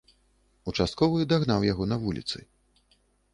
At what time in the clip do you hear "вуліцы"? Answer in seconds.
2.07-2.37